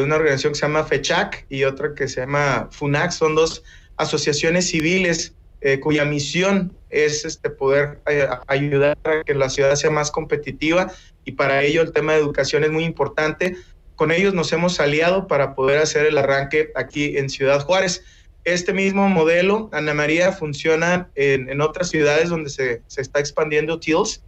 una 0.04 0.18
organización 0.18 0.54
que 0.54 0.60
se 0.60 0.66
llama 0.66 0.84
FECHAC 0.84 1.46
y 1.50 1.64
otra 1.64 1.96
que 1.96 2.10
se 2.10 2.20
llama 2.20 2.68
FUNAC, 2.70 3.12
son 3.12 3.34
dos 3.34 3.64
asociaciones 3.96 4.70
civiles 4.70 5.34
cuya 5.82 6.04
misión 6.04 6.76
es 6.90 7.24
este, 7.24 7.50
poder 7.50 8.02
ayudar 8.48 8.98
a 9.06 9.24
que 9.24 9.34
la 9.34 9.50
ciudad 9.50 9.76
sea 9.76 9.90
más 9.90 10.12
competitiva 10.12 10.92
y 11.24 11.32
para 11.32 11.64
ello 11.64 11.82
el 11.82 11.94
tema 11.94 12.12
de 12.12 12.20
educación 12.20 12.66
es 12.66 12.72
muy 12.72 12.84
importante. 12.84 13.56
Con 13.96 14.12
ellos 14.12 14.34
nos 14.34 14.52
hemos 14.52 14.82
aliado 14.82 15.28
para 15.28 15.56
poder 15.56 15.82
hacer 15.82 16.06
el 16.06 16.18
arranque 16.18 16.74
aquí 16.76 17.18
en 17.18 17.30
Ciudad 17.30 17.62
Juárez. 17.62 18.04
Este 18.46 18.74
mismo 18.74 19.08
modelo, 19.10 19.70
Ana 19.74 19.94
María, 19.94 20.32
funciona 20.32 21.10
en, 21.16 21.62
otras 21.62 21.90
ciudades 21.90 22.30
donde 22.30 22.50
se, 22.50 22.82
está 22.98 23.20
expandiendo 23.20 23.80
TILS, 23.80 24.24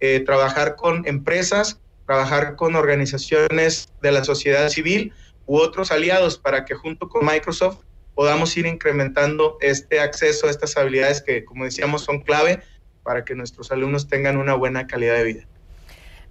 eh, 0.00 0.20
trabajar 0.20 0.76
con 0.76 1.06
empresas, 1.06 1.80
trabajar 2.06 2.56
con 2.56 2.76
organizaciones 2.76 3.88
de 4.02 4.12
la 4.12 4.22
sociedad 4.24 4.68
civil 4.68 5.12
u 5.46 5.56
otros 5.56 5.90
aliados 5.90 6.38
para 6.38 6.64
que 6.64 6.74
junto 6.74 7.08
con 7.08 7.24
Microsoft 7.24 7.78
podamos 8.14 8.56
ir 8.56 8.66
incrementando 8.66 9.56
este 9.60 10.00
acceso 10.00 10.46
a 10.46 10.50
estas 10.50 10.76
habilidades 10.76 11.22
que, 11.22 11.44
como 11.44 11.64
decíamos, 11.64 12.04
son 12.04 12.20
clave 12.20 12.62
para 13.02 13.24
que 13.24 13.34
nuestros 13.34 13.72
alumnos 13.72 14.08
tengan 14.08 14.36
una 14.36 14.54
buena 14.54 14.86
calidad 14.86 15.16
de 15.16 15.24
vida. 15.24 15.48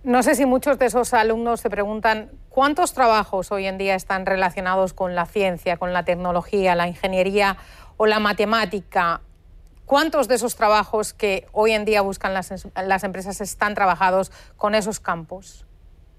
No 0.03 0.21
sé 0.21 0.35
si 0.35 0.45
muchos 0.45 0.77
de 0.79 0.87
esos 0.87 1.13
alumnos 1.13 1.61
se 1.61 1.69
preguntan 1.69 2.29
cuántos 2.49 2.93
trabajos 2.93 3.53
hoy 3.53 3.67
en 3.67 3.77
día 3.77 3.95
están 3.95 4.25
relacionados 4.25 4.91
con 4.91 5.15
la 5.15 5.25
ciencia, 5.25 5.77
con 5.77 5.93
la 5.93 6.03
tecnología, 6.03 6.75
la 6.75 6.89
ingeniería 6.89 7.55
o 7.95 8.05
la 8.05 8.19
matemática. 8.19 9.21
¿Cuántos 9.85 10.27
de 10.27 10.35
esos 10.35 10.57
trabajos 10.57 11.13
que 11.13 11.47
hoy 11.53 11.71
en 11.71 11.85
día 11.85 12.01
buscan 12.01 12.33
las, 12.33 12.51
empresas 13.05 13.39
están 13.39 13.75
trabajados 13.75 14.33
con 14.57 14.75
esos 14.75 14.99
campos? 14.99 15.65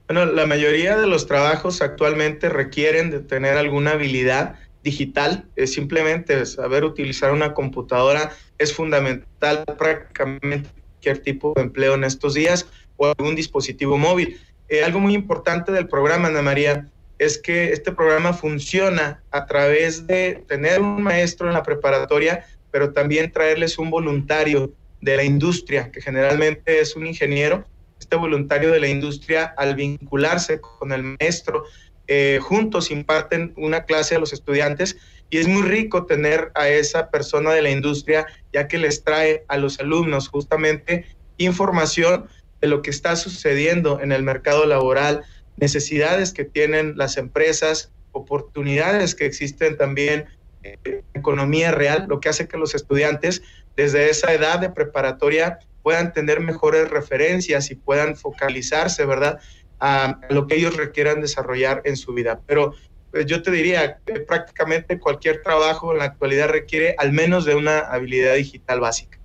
Bueno, 0.08 0.24
la 0.24 0.46
mayoría 0.46 0.96
de 0.96 1.06
los 1.06 1.26
trabajos 1.26 1.82
actualmente 1.82 2.48
requieren 2.48 3.10
de 3.10 3.20
tener 3.20 3.58
alguna 3.58 3.92
habilidad 3.92 4.54
digital. 4.82 5.44
Es 5.56 5.74
simplemente 5.74 6.46
saber 6.46 6.84
utilizar 6.84 7.32
una 7.32 7.52
computadora 7.52 8.30
es 8.56 8.72
fundamental 8.72 9.64
prácticamente 9.76 10.70
cualquier 11.04 11.18
tipo 11.18 11.52
de 11.54 11.62
empleo 11.62 11.94
en 11.94 12.04
estos 12.04 12.32
días 12.32 12.66
o 12.96 13.06
algún 13.06 13.34
dispositivo 13.34 13.98
móvil. 13.98 14.40
Eh, 14.68 14.82
algo 14.82 15.00
muy 15.00 15.14
importante 15.14 15.72
del 15.72 15.88
programa, 15.88 16.28
Ana 16.28 16.42
María, 16.42 16.88
es 17.18 17.38
que 17.38 17.72
este 17.72 17.92
programa 17.92 18.32
funciona 18.32 19.22
a 19.30 19.46
través 19.46 20.06
de 20.06 20.42
tener 20.48 20.80
un 20.80 21.02
maestro 21.02 21.48
en 21.48 21.54
la 21.54 21.62
preparatoria, 21.62 22.44
pero 22.70 22.92
también 22.92 23.30
traerles 23.30 23.78
un 23.78 23.90
voluntario 23.90 24.72
de 25.00 25.16
la 25.16 25.24
industria, 25.24 25.90
que 25.92 26.00
generalmente 26.00 26.80
es 26.80 26.96
un 26.96 27.06
ingeniero. 27.06 27.64
Este 28.00 28.16
voluntario 28.16 28.72
de 28.72 28.80
la 28.80 28.88
industria, 28.88 29.54
al 29.56 29.74
vincularse 29.74 30.60
con 30.60 30.92
el 30.92 31.02
maestro, 31.02 31.64
eh, 32.06 32.38
juntos 32.42 32.90
imparten 32.90 33.52
una 33.56 33.84
clase 33.84 34.16
a 34.16 34.18
los 34.18 34.32
estudiantes 34.32 34.96
y 35.30 35.38
es 35.38 35.48
muy 35.48 35.62
rico 35.62 36.04
tener 36.04 36.52
a 36.54 36.68
esa 36.68 37.10
persona 37.10 37.52
de 37.52 37.62
la 37.62 37.70
industria, 37.70 38.26
ya 38.52 38.68
que 38.68 38.78
les 38.78 39.04
trae 39.04 39.44
a 39.48 39.56
los 39.56 39.80
alumnos 39.80 40.28
justamente 40.28 41.06
información 41.38 42.26
de 42.64 42.70
lo 42.70 42.80
que 42.80 42.88
está 42.88 43.14
sucediendo 43.14 44.00
en 44.00 44.10
el 44.10 44.22
mercado 44.22 44.64
laboral, 44.64 45.22
necesidades 45.58 46.32
que 46.32 46.46
tienen 46.46 46.96
las 46.96 47.18
empresas, 47.18 47.92
oportunidades 48.12 49.14
que 49.14 49.26
existen 49.26 49.76
también 49.76 50.24
en 50.62 51.04
economía 51.12 51.72
real, 51.72 52.06
lo 52.08 52.20
que 52.20 52.30
hace 52.30 52.48
que 52.48 52.56
los 52.56 52.74
estudiantes 52.74 53.42
desde 53.76 54.08
esa 54.08 54.32
edad 54.32 54.60
de 54.60 54.70
preparatoria 54.70 55.58
puedan 55.82 56.14
tener 56.14 56.40
mejores 56.40 56.88
referencias 56.88 57.70
y 57.70 57.74
puedan 57.74 58.16
focalizarse, 58.16 59.04
¿verdad? 59.04 59.40
A 59.78 60.18
lo 60.30 60.46
que 60.46 60.54
ellos 60.54 60.74
requieran 60.74 61.20
desarrollar 61.20 61.82
en 61.84 61.98
su 61.98 62.14
vida. 62.14 62.40
Pero 62.46 62.72
pues, 63.10 63.26
yo 63.26 63.42
te 63.42 63.50
diría 63.50 63.98
que 64.06 64.20
prácticamente 64.20 64.98
cualquier 64.98 65.42
trabajo 65.42 65.92
en 65.92 65.98
la 65.98 66.04
actualidad 66.04 66.48
requiere 66.48 66.94
al 66.96 67.12
menos 67.12 67.44
de 67.44 67.56
una 67.56 67.80
habilidad 67.80 68.36
digital 68.36 68.80
básica. 68.80 69.18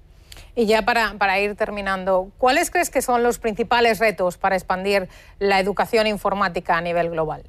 Y 0.60 0.66
ya 0.66 0.82
para, 0.82 1.18
para, 1.18 1.40
ir 1.40 1.56
terminando, 1.56 2.34
¿cuáles 2.38 2.70
crees 2.70 2.90
que 2.90 3.02
son 3.02 3.24
los 3.24 3.40
principales 3.40 3.98
retos 3.98 4.38
para 4.38 4.58
expandir 4.58 5.08
la 5.40 5.58
educación 5.58 6.06
informática 6.06 6.76
a 6.76 6.82
nivel 6.82 7.12
global? 7.12 7.44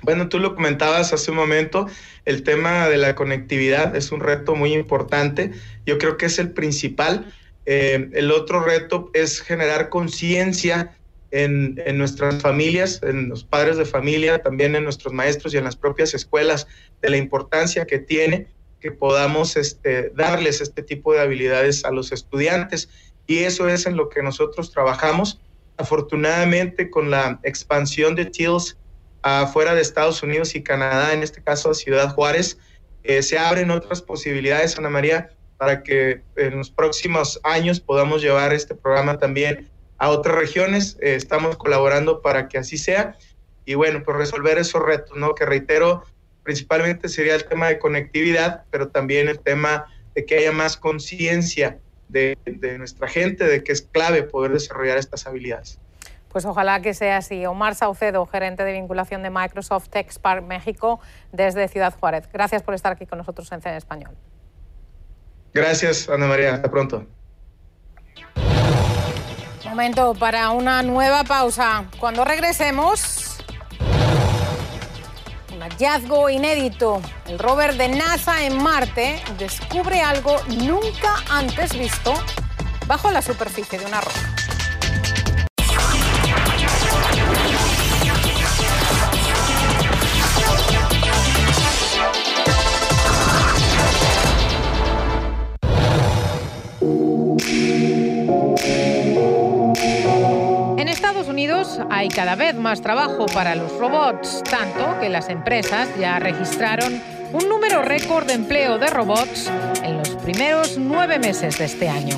Bueno, 0.00 0.30
tú 0.30 0.38
lo 0.38 0.54
comentabas 0.54 1.12
hace 1.12 1.30
un 1.30 1.36
momento, 1.36 1.86
el 2.24 2.42
tema 2.42 2.88
de 2.88 2.96
la 2.96 3.14
conectividad 3.14 3.94
es 3.94 4.12
un 4.12 4.20
reto 4.20 4.54
muy 4.54 4.72
importante. 4.72 5.52
Yo 5.84 5.98
creo 5.98 6.16
que 6.16 6.24
es 6.24 6.38
el 6.38 6.52
principal. 6.52 7.30
Eh, 7.66 8.08
el 8.14 8.30
otro 8.30 8.60
reto 8.60 9.10
es 9.12 9.42
generar 9.42 9.90
conciencia 9.90 10.96
en, 11.32 11.78
en, 11.84 11.98
nuestras 11.98 12.40
familias, 12.40 13.02
en 13.02 13.28
los 13.28 13.44
padres 13.44 13.76
de 13.76 13.84
familia, 13.84 14.38
también 14.38 14.74
en 14.74 14.84
nuestros 14.84 15.12
maestros 15.12 15.52
y 15.52 15.58
en 15.58 15.64
las 15.64 15.76
propias 15.76 16.14
escuelas, 16.14 16.66
de 17.02 17.10
la 17.10 17.18
importancia 17.18 17.84
que 17.84 17.98
tiene 17.98 18.46
que 18.84 18.92
podamos 18.92 19.56
este, 19.56 20.10
darles 20.10 20.60
este 20.60 20.82
tipo 20.82 21.14
de 21.14 21.20
habilidades 21.20 21.86
a 21.86 21.90
los 21.90 22.12
estudiantes. 22.12 22.90
Y 23.26 23.38
eso 23.38 23.66
es 23.66 23.86
en 23.86 23.96
lo 23.96 24.10
que 24.10 24.22
nosotros 24.22 24.70
trabajamos. 24.72 25.40
Afortunadamente, 25.78 26.90
con 26.90 27.10
la 27.10 27.40
expansión 27.44 28.14
de 28.14 28.26
TILS 28.26 28.76
afuera 29.22 29.74
de 29.74 29.80
Estados 29.80 30.22
Unidos 30.22 30.54
y 30.54 30.62
Canadá, 30.62 31.14
en 31.14 31.22
este 31.22 31.42
caso 31.42 31.70
a 31.70 31.74
Ciudad 31.74 32.14
Juárez, 32.14 32.58
eh, 33.04 33.22
se 33.22 33.38
abren 33.38 33.70
otras 33.70 34.02
posibilidades, 34.02 34.76
Ana 34.76 34.90
María, 34.90 35.30
para 35.56 35.82
que 35.82 36.20
en 36.36 36.58
los 36.58 36.70
próximos 36.70 37.40
años 37.42 37.80
podamos 37.80 38.20
llevar 38.20 38.52
este 38.52 38.74
programa 38.74 39.16
también 39.16 39.70
a 39.96 40.10
otras 40.10 40.36
regiones. 40.36 40.98
Eh, 41.00 41.14
estamos 41.14 41.56
colaborando 41.56 42.20
para 42.20 42.48
que 42.48 42.58
así 42.58 42.76
sea. 42.76 43.16
Y 43.64 43.76
bueno, 43.76 44.02
pues 44.04 44.18
resolver 44.18 44.58
esos 44.58 44.82
retos, 44.82 45.16
¿no? 45.16 45.34
Que 45.34 45.46
reitero, 45.46 46.04
principalmente 46.44 47.08
sería 47.08 47.34
el 47.34 47.44
tema 47.44 47.68
de 47.68 47.78
conectividad, 47.78 48.64
pero 48.70 48.88
también 48.88 49.28
el 49.28 49.40
tema 49.40 49.86
de 50.14 50.24
que 50.24 50.36
haya 50.36 50.52
más 50.52 50.76
conciencia 50.76 51.78
de, 52.08 52.38
nuestra 52.78 53.08
gente, 53.08 53.44
de 53.44 53.64
que 53.64 53.72
es 53.72 53.82
clave 53.82 54.22
poder 54.22 54.52
desarrollar 54.52 54.98
estas 54.98 55.26
habilidades. 55.26 55.80
Pues 56.28 56.44
ojalá 56.44 56.80
que 56.82 56.94
sea 56.94 57.16
así. 57.16 57.46
Omar 57.46 57.74
Saucedo, 57.74 58.26
gerente 58.26 58.64
de 58.64 58.72
vinculación 58.72 59.22
de 59.22 59.30
Microsoft 59.30 59.88
TechSpark 59.88 60.44
México 60.44 61.00
desde 61.32 61.66
Ciudad 61.68 61.94
Juárez. 61.98 62.28
Gracias 62.32 62.62
por 62.62 62.74
estar 62.74 62.92
aquí 62.92 63.06
con 63.06 63.18
nosotros 63.18 63.50
en 63.52 63.62
CEN 63.62 63.74
Español. 63.74 64.14
Gracias, 65.52 66.08
Ana 66.08 66.26
María. 66.26 66.54
Hasta 66.54 66.70
pronto. 66.70 67.06
Momento 69.64 70.14
para 70.14 70.50
una 70.50 70.82
nueva 70.82 71.24
pausa. 71.24 71.84
Cuando 71.98 72.24
regresemos, 72.24 73.33
hallazgo 75.74 76.30
inédito. 76.30 77.02
El 77.26 77.38
rover 77.38 77.76
de 77.76 77.88
NASA 77.88 78.44
en 78.44 78.62
Marte 78.62 79.20
descubre 79.38 80.00
algo 80.00 80.36
nunca 80.62 81.16
antes 81.30 81.76
visto 81.76 82.14
bajo 82.86 83.10
la 83.10 83.22
superficie 83.22 83.78
de 83.78 83.86
una 83.86 84.00
roca. 84.00 84.33
Hay 102.04 102.10
cada 102.10 102.34
vez 102.34 102.54
más 102.54 102.82
trabajo 102.82 103.24
para 103.24 103.54
los 103.54 103.72
robots, 103.78 104.42
tanto 104.44 105.00
que 105.00 105.08
las 105.08 105.30
empresas 105.30 105.88
ya 105.98 106.18
registraron 106.18 107.02
un 107.32 107.48
número 107.48 107.80
récord 107.80 108.26
de 108.26 108.34
empleo 108.34 108.76
de 108.76 108.88
robots 108.88 109.50
en 109.82 109.96
los 109.96 110.10
primeros 110.10 110.76
nueve 110.76 111.18
meses 111.18 111.56
de 111.56 111.64
este 111.64 111.88
año. 111.88 112.14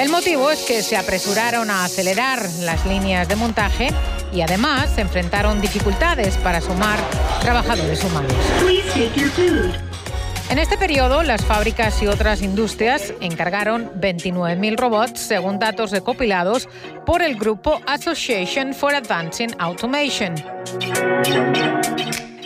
El 0.00 0.08
motivo 0.08 0.50
es 0.50 0.60
que 0.60 0.82
se 0.82 0.96
apresuraron 0.96 1.68
a 1.68 1.84
acelerar 1.84 2.40
las 2.60 2.86
líneas 2.86 3.28
de 3.28 3.36
montaje 3.36 3.88
y 4.32 4.40
además 4.40 4.96
enfrentaron 4.96 5.60
dificultades 5.60 6.38
para 6.38 6.62
sumar 6.62 6.98
trabajadores 7.42 8.02
humanos. 8.04 8.32
En 10.52 10.58
este 10.58 10.76
periodo, 10.76 11.22
las 11.22 11.42
fábricas 11.46 12.02
y 12.02 12.06
otras 12.08 12.42
industrias 12.42 13.14
encargaron 13.22 13.90
29.000 13.98 14.76
robots, 14.76 15.18
según 15.18 15.58
datos 15.58 15.92
recopilados 15.92 16.68
por 17.06 17.22
el 17.22 17.36
grupo 17.36 17.80
Association 17.86 18.74
for 18.74 18.94
Advancing 18.94 19.56
Automation. 19.58 20.34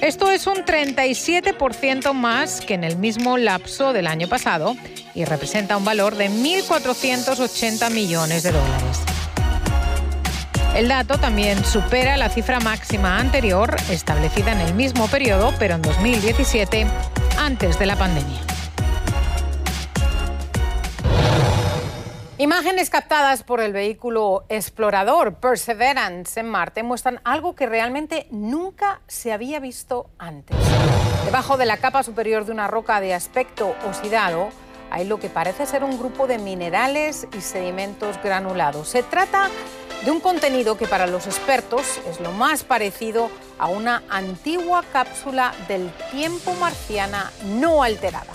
Esto 0.01 0.31
es 0.31 0.47
un 0.47 0.59
37% 0.59 2.13
más 2.13 2.61
que 2.61 2.75
en 2.75 2.85
el 2.85 2.97
mismo 2.97 3.39
lapso 3.39 3.93
del 3.93 4.07
año 4.07 4.29
pasado 4.29 4.77
y 5.13 5.25
representa 5.25 5.77
un 5.77 5.85
valor 5.85 6.15
de 6.15 6.31
1.480 6.31 7.91
millones 7.91 8.45
de 8.45 8.53
dólares. 8.53 9.01
El 10.77 10.87
dato 10.87 11.19
también 11.19 11.65
supera 11.65 12.17
la 12.17 12.29
cifra 12.29 12.61
máxima 12.61 13.19
anterior 13.19 13.75
establecida 13.91 14.53
en 14.53 14.61
el 14.61 14.75
mismo 14.75 15.09
periodo, 15.09 15.53
pero 15.59 15.75
en 15.75 15.83
2017 15.83 16.87
antes 17.39 17.79
de 17.79 17.87
la 17.87 17.97
pandemia. 17.97 18.41
Imágenes 22.39 22.91
captadas 22.91 23.43
por 23.43 23.61
el 23.61 23.73
vehículo 23.73 24.45
explorador 24.51 25.37
Perseverance 25.37 26.39
en 26.39 26.49
Marte 26.49 26.83
muestran 26.83 27.21
algo 27.25 27.55
que 27.55 27.67
realmente 27.67 28.27
nunca 28.31 29.01
se 29.07 29.33
había 29.33 29.59
visto 29.59 30.11
antes. 30.19 30.57
Debajo 31.25 31.57
de 31.57 31.65
la 31.65 31.79
capa 31.79 32.03
superior 32.03 32.45
de 32.45 32.53
una 32.53 32.69
roca 32.69 33.01
de 33.01 33.15
aspecto 33.15 33.75
oxidado 33.87 34.51
hay 34.91 35.05
lo 35.05 35.19
que 35.19 35.29
parece 35.29 35.67
ser 35.67 35.83
un 35.83 35.99
grupo 35.99 36.27
de 36.27 36.39
minerales 36.39 37.27
y 37.37 37.41
sedimentos 37.41 38.17
granulados. 38.23 38.89
Se 38.89 39.03
trata 39.03 39.49
de 40.05 40.11
un 40.11 40.21
contenido 40.21 40.77
que 40.77 40.87
para 40.87 41.07
los 41.07 41.27
expertos 41.27 42.01
es 42.09 42.21
lo 42.21 42.33
más 42.33 42.65
parecido 42.65 43.31
a 43.59 43.69
una 43.69 44.03
antigua 44.09 44.85
cápsula 44.93 45.55
del 45.69 45.91
tiempo 46.11 46.55
marciana 46.55 47.33
no 47.45 47.83
alterada. 47.83 48.33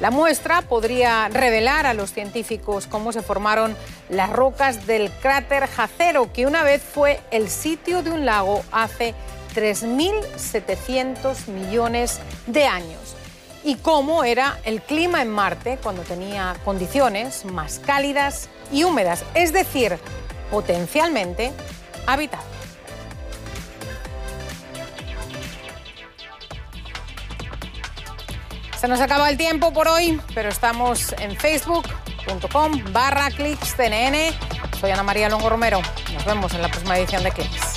La 0.00 0.10
muestra 0.10 0.60
podría 0.60 1.28
revelar 1.28 1.86
a 1.86 1.94
los 1.94 2.12
científicos 2.12 2.86
cómo 2.86 3.12
se 3.12 3.22
formaron 3.22 3.74
las 4.10 4.30
rocas 4.30 4.86
del 4.86 5.10
cráter 5.10 5.66
Jacero, 5.66 6.30
que 6.34 6.46
una 6.46 6.64
vez 6.64 6.82
fue 6.82 7.20
el 7.30 7.48
sitio 7.48 8.02
de 8.02 8.10
un 8.10 8.26
lago 8.26 8.62
hace 8.72 9.14
3.700 9.54 11.48
millones 11.48 12.20
de 12.46 12.66
años, 12.66 13.16
y 13.64 13.76
cómo 13.76 14.22
era 14.22 14.58
el 14.64 14.82
clima 14.82 15.22
en 15.22 15.30
Marte 15.30 15.78
cuando 15.82 16.02
tenía 16.02 16.56
condiciones 16.62 17.46
más 17.46 17.78
cálidas 17.78 18.50
y 18.70 18.84
húmedas, 18.84 19.24
es 19.32 19.54
decir, 19.54 19.98
potencialmente 20.50 21.52
habitable. 22.06 22.56
Se 28.78 28.88
nos 28.88 29.00
acaba 29.00 29.30
el 29.30 29.36
tiempo 29.36 29.72
por 29.72 29.88
hoy, 29.88 30.20
pero 30.34 30.48
estamos 30.50 31.14
en 31.18 31.34
facebook.com 31.36 32.92
barra 32.92 33.30
clics 33.30 33.74
CNN. 33.74 34.32
Soy 34.80 34.90
Ana 34.90 35.02
María 35.02 35.28
Longo 35.28 35.48
Romero. 35.48 35.80
Nos 36.12 36.24
vemos 36.24 36.52
en 36.54 36.62
la 36.62 36.68
próxima 36.68 36.98
edición 36.98 37.22
de 37.24 37.30
Clics. 37.32 37.75